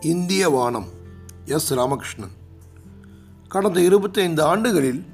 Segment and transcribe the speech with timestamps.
[0.00, 0.86] இந்திய வானம்.
[1.44, 1.74] எஸ்.
[1.74, 2.30] ராமகிருஷ்ணன்.
[3.48, 5.04] கடந்த இருபத்தைந்து ஆண்டுகளில்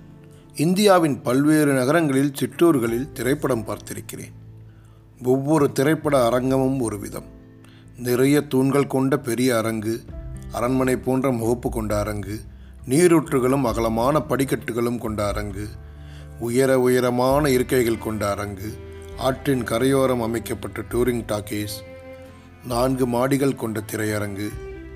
[0.54, 4.32] இந்தியாவின் பல்வேறு நகரங்களில் சிற்றூர்களில் திரைப்படம் பார்த்திருக்கிறேன்.
[5.24, 7.24] ஒவ்வொரு திரைப்பட அரங்கமும் ஒரு விதம்.
[7.96, 10.00] நிறைய தூண்கள் கொண்ட பெரிய அரங்கு
[10.52, 12.40] அரண்மனை போன்ற முகப்பு கொண்ட அரங்கு
[12.88, 15.68] நீரூற்றுகளும் அகலமான படிக்கட்டுகளும் கொண்ட அரங்கு
[16.38, 18.72] உயர உயரமான இருக்கைகள் கொண்ட அரங்கு
[19.16, 21.82] ஆற்றின் கரையோரம் அமைக்கப்பட்ட டூரிங் டாக்கீஸ்
[22.64, 24.48] நான்கு மாடிகள் கொண்ட திரையரங்கு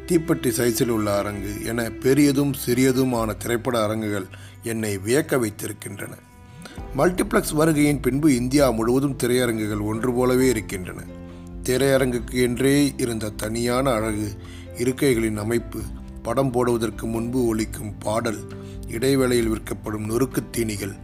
[0.08, 4.26] தீப்பெட்டி சைஸில் உள்ள அரங்கு என பெரியதும் சிறியதுமான திரைப்பட அரங்குகள்
[4.62, 6.10] என்னை வியக்க வைத்திருக்கின்றன.
[6.96, 11.02] மல்டிப்ளெக்ஸ் வருகையின் பின்பு இந்தியா முழுவதும் திரையரங்குகள் ஒன்று போலவே இருக்கின்றன.
[11.62, 14.28] திரையரங்குக்கு என்றே இருந்த தனியான அழகு
[14.76, 15.80] இருக்கைகளின் அமைப்பு
[16.22, 18.38] படம் போடுவதற்கு முன்பு ஒலிக்கும் பாடல்
[18.88, 20.96] இடைவேளையில் விற்கப்படும் நொறுக்குத் தீனிகள்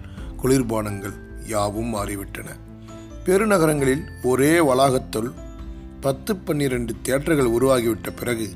[0.42, 1.14] குளிர்பானங்கள்
[1.46, 2.46] யாவும் மாறிவிட்டன.
[3.24, 5.32] பெருநகரங்களில் ஒரே வளாகத்துள்
[6.00, 8.48] பத்து பன்னிரண்டு தியேட்டர்கள் உருவாகிவிட்ட பிறகு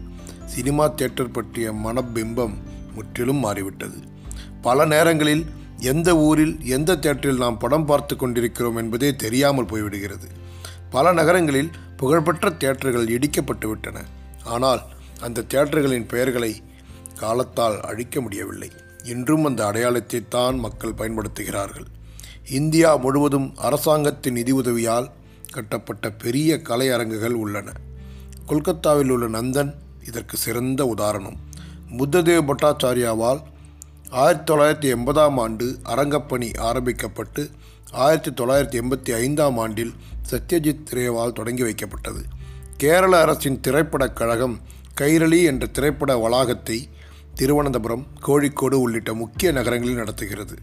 [0.53, 2.55] சினிமா தியேட்டர் பற்றிய மனபிம்பம்
[2.95, 3.99] முற்றிலும் மாறிவிட்டது.
[4.63, 5.45] பல நேரங்களில்
[5.93, 10.29] எந்த ஊரில் எந்த தியேட்டரில் நாம் படம் பார்த்து கொண்டிருக்கிறோம் என்பதே தெரியாமல் போய்விடுகிறது.
[10.91, 13.99] பல நகரங்களில் புகழ்பெற்ற தியேட்டர்கள் இடிக்கப்பட்டு விட்டன.
[14.45, 14.83] ஆனால்
[15.21, 16.53] அந்த தியேட்டர்களின் பெயர்களை
[17.21, 18.71] காலத்தால் அழிக்க முடியவில்லை.
[19.05, 21.89] இன்றும் அந்த அடையாளத்தை தான் மக்கள் பயன்படுத்துகிறார்கள்.
[22.51, 25.09] இந்தியா முழுவதும் அரசாங்கத்தின் நிதியுதவியால்
[25.53, 27.69] கட்டப்பட்ட பெரிய கலையரங்குகள் உள்ளன.
[28.47, 29.71] கொல்கத்தாவில் உள்ள நந்தன்
[30.09, 31.37] இதற்கு சிறந்த உதாரணம்.
[31.97, 33.43] புத்ததேவ் பட்டாச்சாரியாவால்
[34.11, 37.51] ஆயிரத்தி தொள்ளாயிரத்தி எண்பதாம் ஆண்டு அரங்கப்பணி ஆரம்பிக்கப்பட்டு
[37.93, 39.93] ஆயிரத்தி தொள்ளாயிரத்தி எண்பத்தி ஐந்தாம் ஆண்டில்
[40.31, 42.23] சத்யஜித் ரேவால் தொடங்கி வைக்கப்பட்டது.
[42.77, 44.61] கேரள அரசின் திரைப்படக் கழகம்
[45.01, 46.89] கைரளி என்ற திரைப்பட வளாகத்தை
[47.35, 50.55] திருவனந்தபுரம் கோழிக்கோடு உள்ளிட்ட முக்கிய நகரங்களில் நடத்துகிறது.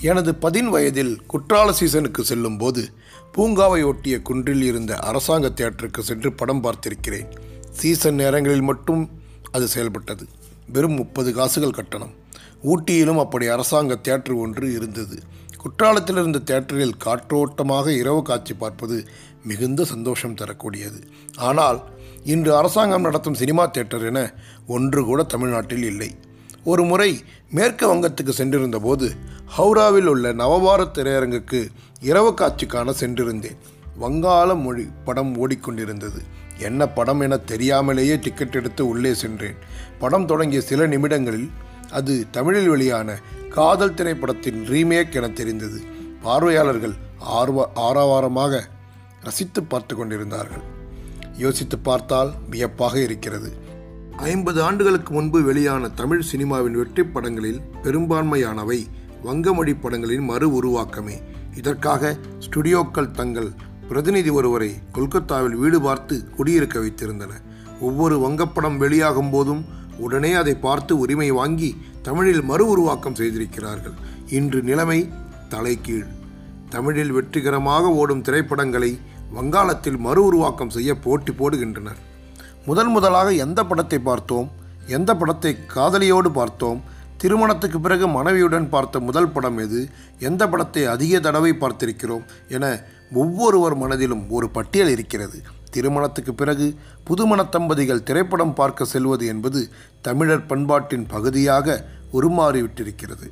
[0.00, 2.82] எனது பதின் வயதில் குற்றால சீசனுக்கு செல்லும்போது
[3.36, 7.28] பூங்காவை ஒட்டிய குன்றில் இருந்த அரசாங்க தியேட்டருக்கு சென்று படம் பார்த்திருக்கிறேன்.
[7.70, 9.02] சீசன் நேரங்களில் மட்டும்
[9.52, 10.24] அது செயல்பட்டது.
[10.72, 12.14] வெறும் முப்பது காசுகள் கட்டணம்.
[12.62, 15.18] ஊட்டியிலும் அப்படி அரசாங்க தியேட்டர் ஒன்று இருந்தது.
[15.62, 19.08] குற்றாலத்தில் இருந்த தியேட்டரில் காற்றோட்டமாக இரவு காட்சி பார்ப்பது
[19.44, 21.00] மிகுந்த சந்தோஷம் தரக்கூடியது.
[21.36, 21.80] ஆனால்
[22.24, 24.34] இன்று அரசாங்கம் நடத்தும் சினிமா தியேட்டர் என
[24.66, 26.10] ஒன்று கூட தமிழ்நாட்டில் இல்லை.
[26.64, 29.12] ஒரு முறை மேற்கு வங்கத்துக்கு சென்றிருந்த போது
[29.58, 31.68] ஹவுராவில் உள்ள நவபாரத் திரையரங்குக்கு
[32.00, 33.56] இரவு காட்சிக்கான சென்றிருந்தேன்.
[34.00, 36.20] வங்காள மொழி படம் ஓடிக்கொண்டிருந்தது.
[36.58, 39.54] என்ன படம் என தெரியாமலேயே டிக்கெட் எடுத்து உள்ளே சென்றேன்.
[39.98, 41.50] படம் தொடங்கிய சில நிமிடங்களில்
[41.90, 45.80] அது தமிழில் வெளியான காதல் திரைப்படத்தின் ரீமேக் என தெரிந்தது.
[46.22, 48.60] பார்வையாளர்கள் ஆர்வ ஆரவாரமாக
[49.22, 50.62] ரசித்து பார்த்து கொண்டிருந்தார்கள்.
[51.36, 53.68] யோசித்து பார்த்தால் வியப்பாக இருக்கிறது.
[54.16, 58.86] ஐம்பது ஆண்டுகளுக்கு முன்பு வெளியான தமிழ் சினிமாவின் வெற்றி படங்களில் பெரும்பான்மையானவை
[59.24, 61.22] வங்கமொழி படங்களின் மறு உருவாக்கமே.
[61.56, 63.50] இதற்காக ஸ்டுடியோக்கள் தங்கள்
[63.88, 67.30] பிரதிநிதி ஒருவரை கொல்கத்தாவில் வீடு பார்த்து குடியிருக்க வைத்திருந்தன.
[67.80, 69.64] ஒவ்வொரு வங்கப்படம் வெளியாகும் போதும்
[69.98, 73.94] உடனே அதை பார்த்து உரிமை வாங்கி தமிழில் மறு உருவாக்கம் செய்திருக்கிறார்கள்.
[74.28, 75.08] இன்று நிலைமை
[75.48, 76.06] தலைகீழ்.
[76.68, 78.98] தமிழில் வெற்றிகரமாக ஓடும் திரைப்படங்களை
[79.32, 82.00] வங்காளத்தில் மறு உருவாக்கம் செய்ய போட்டி போடுகின்றனர்.
[82.66, 84.48] முதல் முதலாக எந்த படத்தை பார்த்தோம்
[84.86, 86.80] எந்த படத்தை காதலியோடு பார்த்தோம்
[87.16, 89.80] திருமணத்துக்கு பிறகு மனைவியுடன் பார்த்த முதல் படம் எது
[90.18, 92.64] எந்த படத்தை அதிக தடவை பார்த்திருக்கிறோம் என
[93.12, 95.38] ஒவ்வொருவர் மனதிலும் ஒரு பட்டியல் இருக்கிறது.
[95.70, 96.66] திருமணத்துக்கு பிறகு
[97.04, 99.60] புதுமண தம்பதிகள் திரைப்படம் பார்க்க செல்வது என்பது
[100.02, 103.28] தமிழர் பண்பாட்டின் பகுதியாக உருமாறிவிட்டிருக்கிறது.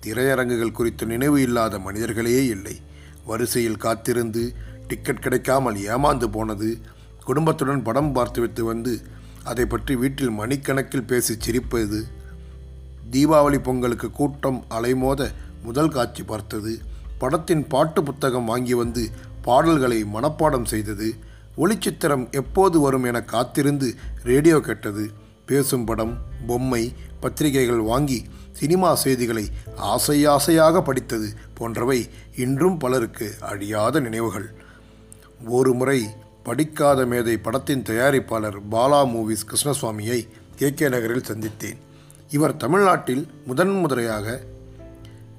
[0.00, 2.76] திரையரங்குகள் குறித்த நினைவு இல்லாத மனிதர்களே இல்லை.
[3.24, 4.54] வரிசையில் காத்திருந்து
[4.88, 6.78] டிக்கெட் கிடைக்காமல் ஏமாந்து போனது
[7.24, 8.92] குடும்பத்துடன் படம் பார்த்துவிட்டு வந்து
[9.50, 12.00] அதை பற்றி வீட்டில் மணிக்கணக்கில் பேசி சிரிப்பது.
[13.12, 15.30] தீபாவளி பொங்கலுக்கு கூட்டம் அலைமோத
[15.62, 16.72] முதல் காட்சி பார்த்தது.
[17.18, 19.02] படத்தின் பாட்டு புத்தகம் வாங்கி வந்து
[19.42, 21.08] பாடல்களை மனப்பாடம் செய்தது.
[21.56, 23.88] ஒளிச்சித்திரம் எப்போது வரும் என காத்திருந்து
[24.22, 25.04] ரேடியோ கேட்டது.
[25.46, 26.14] பேசும் படம்
[26.48, 26.82] பொம்மை
[27.20, 28.18] பத்திரிகைகள் வாங்கி
[28.58, 29.44] சினிமா செய்திகளை
[29.92, 32.00] ஆசை ஆசையாக படித்தது போன்றவை
[32.44, 34.48] இன்றும் பலருக்கு அழியாத நினைவுகள்.
[35.56, 36.00] ஒரு முறை
[36.46, 40.18] படிக்காத மேதை படத்தின் தயாரிப்பாளர் பாலா மூவிஸ் கிருஷ்ணசுவாமியை
[40.56, 41.78] கே கே நகரில் சந்தித்தேன்.
[42.30, 44.36] இவர் தமிழ்நாட்டில் முதன் முதலையாக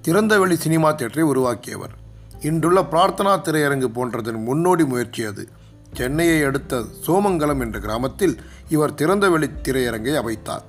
[0.02, 1.94] திறந்தவெளி சினிமா தேட்டரை உருவாக்கியவர்.
[2.42, 5.48] இன்றுள்ள பிரார்த்தனா திரையரங்கு போன்றதன் முன்னோடி முயற்சி அது.
[5.94, 8.36] சென்னையை அடுத்த சோமங்கலம் என்ற கிராமத்தில்
[8.70, 10.66] இவர் திறந்தவெளி திரையரங்கை அமைத்தார்.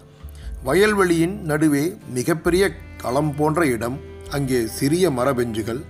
[0.64, 2.64] வயல்வெளியின் நடுவே மிகப்பெரிய
[2.96, 3.98] களம் போன்ற இடம்
[4.30, 5.82] அங்கே சிறிய மரபெஞ்சுகள்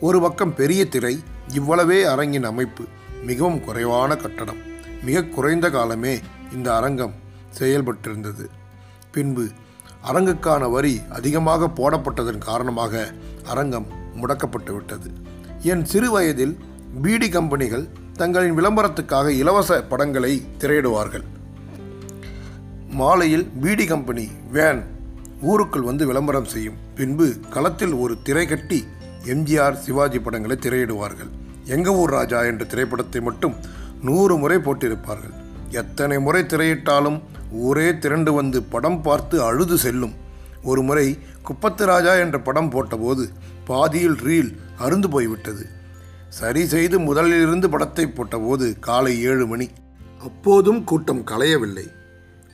[0.00, 1.14] ஒரு பக்கம் பெரிய திரை
[1.54, 2.84] இவ்வளவே அரங்கின் அமைப்பு.
[3.28, 4.60] மிகவும் குறைவான கட்டடம்.
[5.06, 6.14] மிக குறைந்த காலமே
[6.54, 7.14] இந்த அரங்கம்
[7.58, 8.44] செயல்பட்டிருந்தது.
[9.14, 9.44] பின்பு
[10.10, 13.04] அரங்குக்கான வரி அதிகமாக போடப்பட்டதன் காரணமாக
[13.52, 13.86] அரங்கம்
[14.20, 15.08] முடக்கப்பட்டு விட்டது.
[15.70, 16.54] என் சிறு வயதில்
[17.02, 17.86] பீடி கம்பெனிகள்
[18.20, 21.24] தங்களின் விளம்பரத்துக்காக இலவச படங்களை திரையிடுவார்கள்.
[23.00, 24.82] மாலையில் பீடி கம்பெனி வேன்
[25.50, 26.78] ஊருக்குள் வந்து விளம்பரம் செய்யும்.
[26.98, 28.78] பின்பு களத்தில் ஒரு திரை கட்டி
[29.32, 31.32] எம்ஜிஆர் சிவாஜி படங்களை திரையிடுவார்கள்.
[31.74, 33.54] எங்க ஊர் ராஜா என்ற திரைப்படத்தை மட்டும்
[34.08, 35.34] நூறு முறை போட்டிருப்பார்கள்.
[35.82, 37.18] எத்தனை முறை திரையிட்டாலும்
[37.66, 40.14] ஊரே திரண்டு வந்து படம் பார்த்து அழுது செல்லும்.
[40.70, 41.06] ஒரு முறை
[41.42, 43.24] குப்பத்து ராஜா என்ற படம் போட்டபோது
[43.70, 44.52] பாதியில் ரீல்
[44.84, 45.64] அருந்து போய்விட்டது.
[46.38, 49.68] சரி செய்து முதலிலிருந்து படத்தை போட்டபோது காலை ஏழு மணி.
[50.20, 51.86] அப்போதும் கூட்டம் கலையவில்லை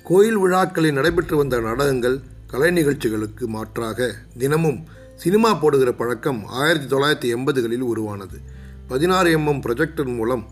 [0.07, 2.17] கோயில் விழாக்களில் நடைபெற்று வந்த நாடகங்கள்
[2.47, 4.09] கலை நிகழ்ச்சிகளுக்கு மாற்றாக
[4.39, 4.81] தினமும்
[5.17, 8.39] சினிமா போடுகிற பழக்கம் ஆயிரத்தி தொள்ளாயிரத்தி எண்பதுகளில் உருவானது.
[8.89, 10.47] பதினாறு எம்எம் ப்ரொஜெக்டர் மூலம்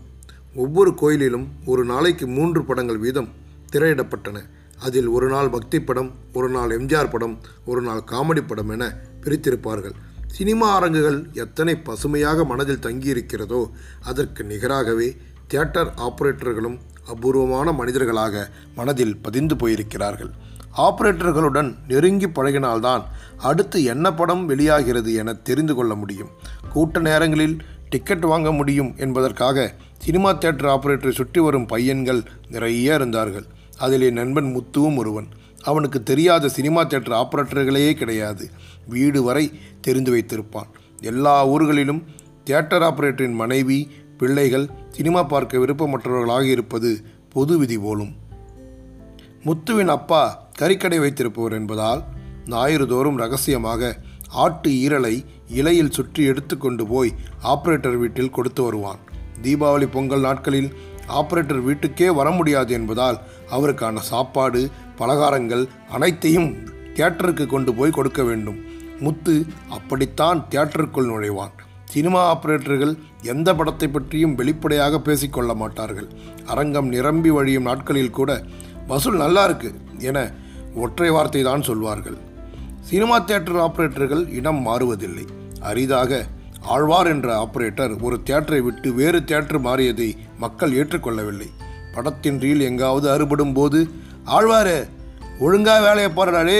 [0.55, 3.29] ஒவ்வொரு கோயிலிலும் ஒரு நாளைக்கு மூன்று படங்கள் வீதம்
[3.71, 4.37] திரையிடப்பட்டன.
[4.81, 9.93] அதில் ஒரு நாள் பக்தி படம் ஒரு நாள் எம்ஜிஆர் படம் ஒரு நாள் காமெடி படம் என பிரித்திருப்பார்கள்.
[10.27, 13.69] சினிமா அரங்குகள் எத்தனை பசுமையாக மனதில் தங்கியிருக்கிறதோ
[14.01, 15.15] அதற்கு நிகராகவே
[15.47, 20.31] தியேட்டர் ஆபரேட்டர்களும் அபூர்வமான மனிதர்களாக மனதில் பதிந்து போயிருக்கிறார்கள்.
[20.77, 23.03] ஆபரேட்டர்களுடன் நெருங்கி பழகினால்தான்
[23.37, 26.29] அடுத்து என்ன படம் வெளியாகிறது என தெரிந்து கொள்ள முடியும்.
[26.73, 27.61] கூட்ட நேரங்களில்
[27.91, 33.45] டிக்கெட் வாங்க முடியும் என்பதற்காக சினிமா தேட்டர் ஆபரேட்டரை சுற்றி வரும் பையன்கள் நிறைய இருந்தார்கள்.
[33.77, 35.27] அதில் என் நண்பன் முத்துவும் ஒருவன்.
[35.63, 38.49] அவனுக்கு தெரியாத சினிமா தேட்டர் ஆபரேட்டர்களே கிடையாது.
[38.87, 39.45] வீடு வரை
[39.81, 40.69] தெரிந்து வைத்திருப்பான்.
[41.01, 42.01] எல்லா ஊர்களிலும்
[42.43, 43.79] தியேட்டர் ஆபரேட்டரின் மனைவி
[44.17, 46.91] பிள்ளைகள் சினிமா பார்க்க விருப்பமற்றவர்களாக இருப்பது
[47.29, 48.13] பொது விதி போலும்.
[49.45, 50.23] முத்துவின் அப்பா
[50.59, 52.01] கறிக்கடை வைத்திருப்பவர் என்பதால்
[52.45, 53.97] ஞாயிறு தோறும் ரகசியமாக
[54.43, 55.15] ஆட்டு ஈரலை
[55.59, 57.11] இலையில் சுற்றி எடுத்துக்கொண்டு போய்
[57.53, 58.99] ஆப்ரேட்டர் வீட்டில் கொடுத்து வருவான்.
[59.43, 60.69] தீபாவளி பொங்கல் நாட்களில்
[61.19, 63.17] ஆப்ரேட்டர் வீட்டுக்கே வர முடியாது என்பதால்
[63.55, 64.61] அவருக்கான சாப்பாடு
[64.99, 65.63] பலகாரங்கள்
[65.95, 66.49] அனைத்தையும்
[66.95, 68.59] தியேட்டருக்கு கொண்டு போய் கொடுக்க வேண்டும்.
[69.05, 69.35] முத்து
[69.77, 71.53] அப்படித்தான் தியேட்டருக்குள் நுழைவான்.
[71.93, 72.93] சினிமா ஆபரேட்டர்கள்
[73.33, 76.09] எந்த படத்தை பற்றியும் வெளிப்படையாக பேசிக்கொள்ள மாட்டார்கள்.
[76.45, 78.31] அரங்கம் நிரம்பி வழியும் நாட்களில் கூட
[78.87, 79.71] வசூல் நல்லா இருக்கு
[80.09, 80.17] என
[80.75, 82.17] ஒற்றை வார்த்தை தான் சொல்வார்கள்.
[82.89, 85.25] சினிமா தியேட்டர் ஆப்ரேட்டர்கள் இடம் மாறுவதில்லை.
[85.59, 86.21] அரிதாக
[86.73, 91.49] ஆழ்வார் என்ற ஆப்ரேட்டர் ஒரு தியேட்டரை விட்டு வேறு தியேட்டர் மாறியதை மக்கள் ஏற்றுக்கொள்ளவில்லை.
[91.95, 93.79] படத்தின் ரீல் எங்காவது அறுபடும் போது
[94.37, 94.79] ஆழ்வாரே
[95.39, 96.59] ஒழுங்கா வேலையை போறாடே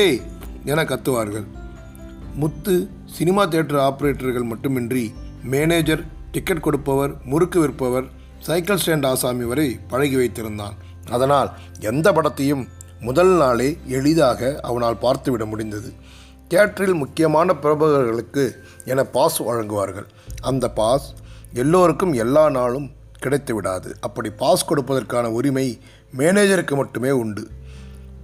[0.65, 1.47] என கத்துவார்கள்.
[2.35, 2.75] முத்து
[3.17, 5.05] சினிமா தியேட்டர் ஆப்ரேட்டர்கள் மட்டுமின்றி
[5.53, 8.07] மேனேஜர் டிக்கெட் கொடுப்பவர் முறுக்கு விற்பவர்
[8.47, 10.77] சைக்கிள் ஸ்டாண்ட் ஆசாமி வரை பழகி வைத்திருந்தான்.
[11.09, 11.49] அதனால்
[11.91, 12.63] எந்த படத்தையும்
[13.07, 13.67] முதல் நாளே
[13.97, 15.89] எளிதாக அவனால் பார்த்துவிட முடிந்தது.
[16.49, 18.43] தியேட்டரில் முக்கியமான பிரபலர்களுக்கு
[18.91, 20.07] என பாஸ் வழங்குவார்கள்.
[20.49, 21.07] அந்த பாஸ்
[21.61, 22.87] எல்லோருக்கும் எல்லா நாளும்
[23.23, 25.65] கிடைத்து விடாது அப்படி பாஸ் கொடுப்பதற்கான உரிமை
[26.19, 27.43] மேனேஜருக்கு மட்டுமே உண்டு.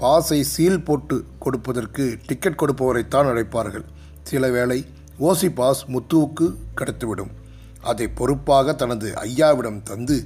[0.02, 3.86] பாஸை சீல் போட்டு கொடுப்பதற்கு டிக்கெட் கொடுப்பவரைத்தான் அழைப்பார்கள்.
[4.30, 4.80] சில வேளை
[5.28, 6.48] ஓசி பாஸ் முத்துவுக்கு
[6.80, 7.32] கிடைத்துவிடும்.
[7.92, 10.18] அதை பொறுப்பாக தனது ஐயாவிடம் தந்து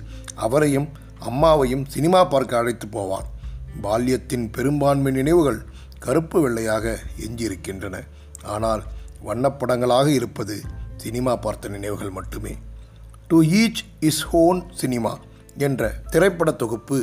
[0.45, 0.89] அவரையும்
[1.29, 3.27] அம்மாவையும் சினிமா பார்க்க அழைத்து போவான்
[3.83, 5.59] பால்யத்தின் பெரும்பான்மை நினைவுகள்
[6.05, 6.85] கருப்பு வெள்ளையாக
[7.25, 7.95] எஞ்சியிருக்கின்றன.
[8.55, 8.83] ஆனால்
[9.27, 10.55] வண்ணப்படங்களாக இருப்பது
[11.03, 12.53] சினிமா பார்த்த நினைவுகள் மட்டுமே.
[13.27, 15.13] To each his own cinema
[15.67, 16.97] என்ற திரைப்பட தொகுப்பு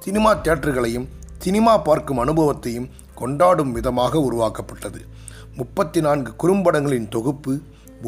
[0.00, 1.08] சினிமா தியேட்டர்களையும்
[1.38, 5.00] சினிமா பார்க்கும் அனுபவத்தையும் கொண்டாடும் விதமாக உருவாக்கப்பட்டது.
[5.56, 7.52] முப்பத்தி நான்கு குறும்படங்களின் தொகுப்பு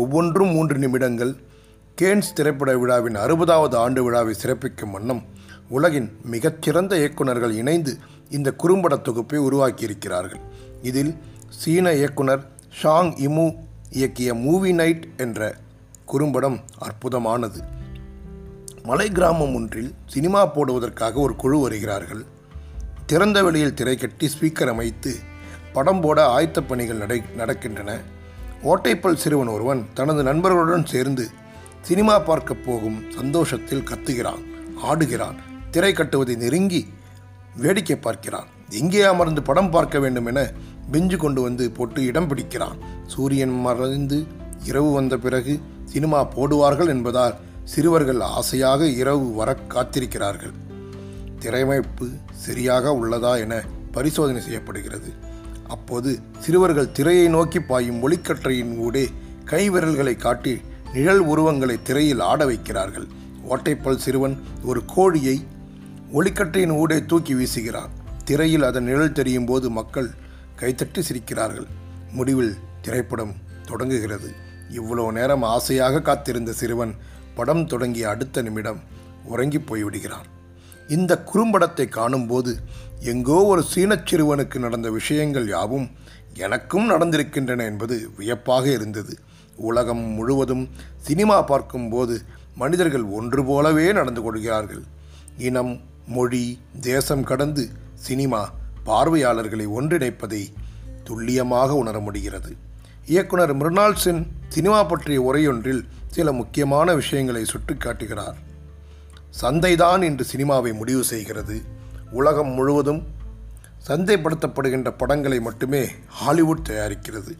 [0.02, 1.32] ஒவ்வொன்றும் மூன்று நிமிடங்கள்
[2.00, 5.22] கேன்ஸ் திரைப்பட விழாவின் அறுபதாவது ஆண்டு விழாவை சிறப்பிக்கும் வண்ணம்
[5.76, 7.92] உலகின் மிகச்சிறந்த இயக்குனர்கள் இணைந்து
[8.30, 10.40] இந்த குறும்பட தொகுப்பை உருவாக்கியிருக்கிறார்கள்.
[10.82, 11.16] இதில்
[11.48, 12.50] சீன இயக்குனர்
[12.82, 13.54] ஷாங் இமு
[13.92, 15.54] இயக்கிய மூவி நைட் என்ற
[16.04, 17.60] குறும்படம் அற்புதமானது.
[18.82, 22.24] மலை கிராமம் ஒன்றில் சினிமா போடுவதற்காக ஒரு குழு வருகிறார்கள்.
[23.06, 25.16] திறந்த வெளியில் திரை கட்டி ஸ்பீக்கர் அமைத்து
[25.72, 28.00] படம் போட ஆயத்த பணிகள் நடை நடக்கின்றன.
[28.64, 31.28] ஓட்டைப்பல் சிறுவன் ஒருவன் தனது நண்பர்களுடன் சேர்ந்து
[31.80, 34.44] சினிமா பார்க்க போகும் சந்தோஷத்தில் கத்துகிறான்
[34.82, 35.34] ஆடுகிறான்.
[35.70, 36.86] திரை கட்டுவதை நெருங்கி
[37.62, 38.48] வேடிக்கை பார்க்கிறான்.
[38.80, 40.40] எங்கே அமர்ந்து படம் பார்க்க வேண்டும் என
[40.92, 42.78] பெஞ்சு கொண்டு வந்து போட்டு இடம் பிடிக்கிறான்.
[43.06, 44.18] சூரியன் மறைந்து
[44.64, 47.34] இரவு வந்த பிறகு சினிமா போடுவார்கள் என்பதால்
[47.64, 50.54] சிறுவர்கள் ஆசையாக இரவு வர காத்திருக்கிறார்கள்.
[51.42, 52.06] திரையமைப்பு
[52.44, 53.54] சரியாக உள்ளதா என
[53.92, 55.10] பரிசோதனை செய்யப்படுகிறது.
[55.66, 59.04] அப்போது சிறுவர்கள் திரையை நோக்கி பாயும் ஒளிக்கற்றையின் ஊடே
[59.50, 60.54] கைவிரல்களை காட்டி
[60.92, 63.06] நிழல் உருவங்களை திரையில் ஆட வைக்கிறார்கள்.
[63.50, 65.36] ஓட்டைப்பல் சிறுவன் ஒரு கோழியை
[66.16, 67.92] ஒளிக்கட்டையின் ஊடே தூக்கி வீசுகிறான்
[68.24, 70.08] திரையில் அதன் நிழல் தெரியும் போது மக்கள்
[70.60, 71.66] கைத்தட்டி சிரிக்கிறார்கள்.
[72.16, 72.52] முடிவில்
[72.84, 73.32] திரைப்படம்
[73.68, 74.28] தொடங்குகிறது.
[74.78, 76.92] இவ்வளோ நேரம் ஆசையாக காத்திருந்த சிறுவன்
[77.34, 78.80] படம் தொடங்கிய அடுத்த நிமிடம்
[79.24, 80.28] உறங்கி போய்விடுகிறான்.
[80.88, 82.52] இந்த குறும்படத்தை காணும்போது
[83.12, 85.88] எங்கோ ஒரு சீனச் சிறுவனுக்கு நடந்த விஷயங்கள் யாவும்
[86.46, 89.16] எனக்கும் நடந்திருக்கின்றன என்பது வியப்பாக இருந்தது.
[89.70, 90.64] உலகம் முழுவதும்
[90.96, 92.16] சினிமா பார்க்கும்போது
[92.62, 94.84] மனிதர்கள் ஒன்று போலவே நடந்து கொள்கிறார்கள்.
[95.38, 95.74] இனம்
[96.06, 98.50] மொழி தேசம் கடந்து சினிமா
[98.84, 100.52] பார்வையாளர்களை ஒன்றிணைப்பதை
[101.04, 102.56] துல்லியமாக உணர முடிகிறது.
[103.06, 108.34] இயக்குனர் மிருனால் சென் சினிமா பற்றிய உரையொன்றில் சில முக்கியமான விஷயங்களை சுட்டிக்காட்டுகிறார்
[109.42, 111.62] சந்தைதான் இன்று சினிமாவை முடிவு செய்கிறது.
[112.10, 113.02] உலகம் முழுவதும்
[113.88, 117.32] சந்தைப்படுத்தப்படுகின்ற படங்களை மட்டுமே ஹாலிவுட் தயாரிக்கிறது.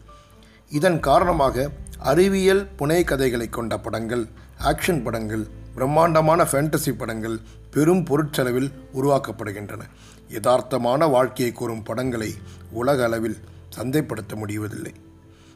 [0.69, 1.69] இதன் காரணமாக
[1.99, 4.25] அறிவியல் புனை கதைகளை கொண்ட படங்கள்
[4.59, 7.39] ஆக்ஷன் படங்கள் பிரம்மாண்டமான ஃபேண்டசி படங்கள்
[7.71, 9.81] பெரும் பொருட்செலவில் உருவாக்கப்படுகின்றன.
[10.29, 12.33] யதார்த்தமான வாழ்க்கையை கூறும் படங்களை
[12.71, 13.37] உலக அளவில்
[13.77, 14.93] சந்தைப்படுத்த முடிவதில்லை.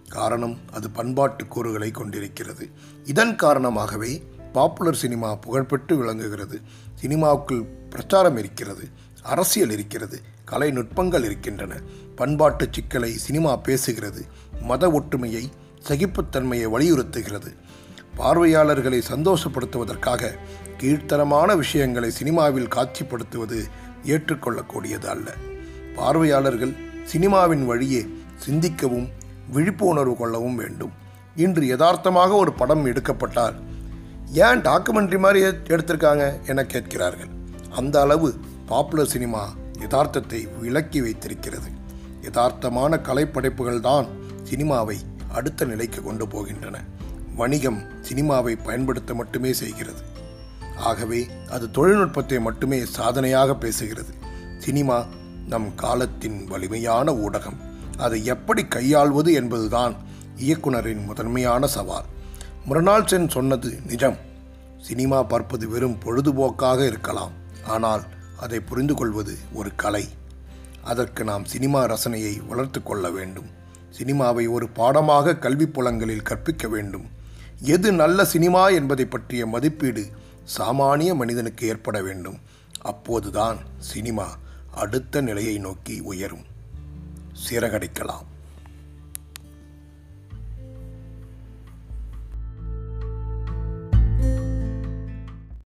[0.09, 2.69] காரணம் அது பண்பாட்டு கூறுகளை கொண்டிருக்கிறது.
[3.05, 4.11] இதன் காரணமாகவே
[4.53, 6.61] பாப்புலர் சினிமா புகழ்பெற்று விளங்குகிறது.
[7.01, 8.87] சினிமாவுக்குள் பிரச்சாரம் இருக்கிறது
[9.23, 11.81] அரசியல் இருக்கிறது கலை நுட்பங்கள் இருக்கின்றன.
[12.15, 14.21] பண்பாட்டு சிக்கலை சினிமா பேசுகிறது
[14.61, 15.51] மத ஒற்றுமையை
[15.87, 17.51] சகிப்புத்தன்மையை வலியுறுத்துகிறது.
[18.19, 20.31] பார்வையாளர்களை சந்தோஷப்படுத்துவதற்காக
[20.81, 23.59] கீழ்த்தரமான விஷயங்களை சினிமாவில் காட்சிப்படுத்துவது
[24.13, 25.27] ஏற்றுக்கொள்ளக்கூடியது அல்ல.
[25.97, 26.73] பார்வையாளர்கள்
[27.11, 28.01] சினிமாவின் வழியே
[28.45, 29.07] சிந்திக்கவும்
[29.55, 30.93] விழிப்புணர்வு கொள்ளவும் வேண்டும்.
[31.45, 33.57] இன்று யதார்த்தமாக ஒரு படம் எடுக்கப்பட்டால்
[34.45, 35.39] ஏன் டாக்குமெண்ட்ரி மாதிரி
[35.73, 37.31] எடுத்திருக்காங்க என கேட்கிறார்கள்.
[37.79, 38.29] அந்த அளவு
[38.71, 39.43] பாப்புலர் சினிமா
[39.83, 41.69] யதார்த்தத்தை விளக்கி வைத்திருக்கிறது.
[42.27, 44.07] யதார்த்தமான கலைப்படைப்புகள் தான்
[44.49, 44.97] சினிமாவை
[45.37, 46.77] அடுத்த நிலைக்கு கொண்டு போகின்றன.
[47.41, 50.01] வணிகம் சினிமாவை பயன்படுத்த மட்டுமே செய்கிறது.
[50.89, 54.13] ஆகவே அது தொழில்நுட்பத்தை மட்டுமே சாதனையாக பேசுகிறது.
[54.57, 54.97] சினிமா
[55.47, 57.59] நம் காலத்தின் வலிமையான ஊடகம்.
[57.97, 59.93] அதை எப்படி கையாள்வது என்பதுதான்
[60.39, 62.07] இயக்குனரின் முதன்மையான சவால்.
[62.65, 64.17] மிருணால் சென் சொன்னது நிஜம்.
[64.81, 67.33] சினிமா பார்ப்பது வெறும் பொழுதுபோக்காக இருக்கலாம்.
[67.75, 68.03] ஆனால்
[68.39, 70.05] அதை புரிந்து கொள்வது ஒரு கலை.
[70.83, 73.49] அதற்கு நாம் சினிமா ரசனையை வளர்த்து கொள்ள வேண்டும்.
[73.97, 77.07] சினிமாவை ஒரு பாடமாக கல்வி புலங்களில் கற்பிக்க வேண்டும்.
[77.61, 80.07] எது நல்ல சினிமா என்பதை பற்றிய மதிப்பீடு
[80.57, 82.39] சாமானிய மனிதனுக்கு ஏற்பட வேண்டும்.
[82.81, 84.37] அப்போதுதான் சினிமா
[84.71, 86.43] அடுத்த நிலையை நோக்கி உயரும்.
[87.49, 88.25] சிறகடைக்கலாம்.